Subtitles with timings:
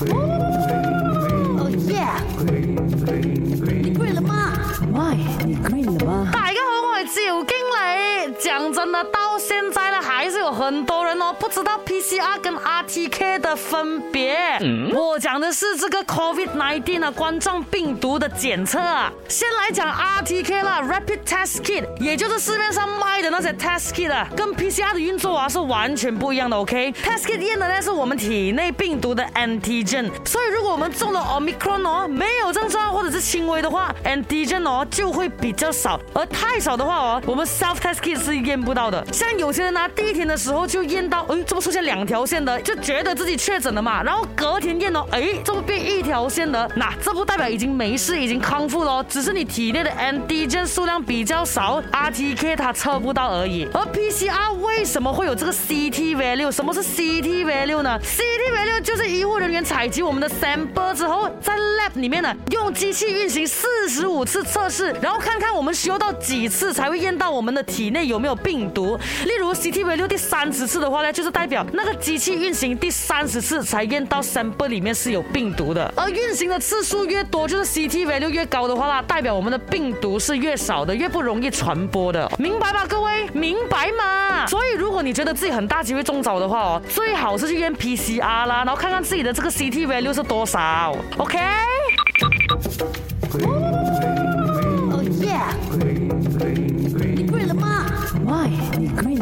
[0.00, 2.04] 哦耶！
[2.44, 4.52] 你了吗
[5.70, 6.28] 你了吗？
[6.32, 8.34] 大家好，我是赵经理。
[8.40, 10.43] 讲真的，到现在呢，还是。
[10.54, 14.38] 很多人哦不知道 PCR 跟 RTK 的分别，
[14.94, 19.12] 我讲的是这个 COVID nineteen 啊冠状病毒的检测啊。
[19.28, 27.40] 先来讲 RTK 啦 r a p i d test kit，也就是市面上卖的那些 test kit 啊，跟 PCR 的运作啊是完全不一样的，OK？test kit
[27.40, 39.04] 验的呢是我们体内病毒的 antigen，所以如果我们中了 omicron 哦，没有症状或者是轻微的话，antigen 哦就会比较少，而太少的话哦，我们 self test kit 是验不到的。
[39.12, 40.38] 像有些人拿第一天的。
[40.44, 44.02] 时候就验到，嗯，这不出现两条线的，就觉得自己确诊了嘛。
[44.02, 53.66] 然后隔天验哦，哎，这不变一条线的，那这不代表已经没事，已经康复了，只是你体内的 N D N 数量比较少，R T K 它测不到而已。
[53.72, 56.50] 而 P C R 为什么会有这个 C T value？
[56.50, 68.98] 什么是 C T value 呢？C T value 就是医护人员采集我们的 sample 之后，在 lab 里面呢，用机器运行四十五次测试，然后看看我们修到几次才会验到我们的体内有没有病毒。
[69.24, 70.18] 例如 C T value 第。
[70.34, 75.94] 三十次的话呢，就是代表那个机器运行第三十次才验到 sample 里面是有病毒的。
[75.96, 83.28] 而运行的次数越多，就是 Ct v 值越高的话，啦，代表我们的病毒是越少的，越不容易传播的，明白吧，各位？
[83.32, 84.44] 明白吗？
[84.48, 90.96] 所以如果你觉得自己很大机会中招的话哦，最好是去验 PCR 啦，然后看看自己的这个 Ct v 值是多少。
[91.16, 91.38] OK。
[93.32, 93.40] Oh
[95.20, 95.46] yeah。
[97.12, 97.86] 你跪了吗
[98.26, 99.13] ？Why？